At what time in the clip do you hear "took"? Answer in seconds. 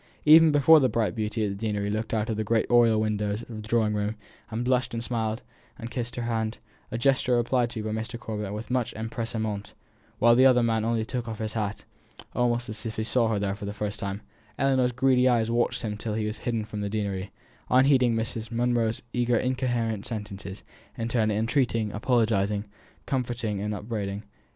11.05-11.27